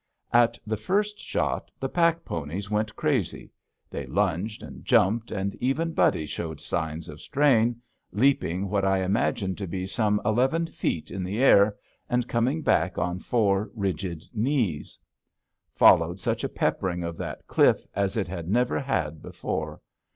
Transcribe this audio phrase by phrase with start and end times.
[0.33, 3.51] At the first shot, the pack ponies went crazy.
[3.87, 7.79] They lunged and jumped, and even Buddy showed signs of strain,
[8.11, 11.75] leaping what I imagine to be some eleven feet in the air
[12.09, 14.97] and coming back on four rigid knees.
[15.75, 19.81] Followed such a peppering of that cliff as it had never had before.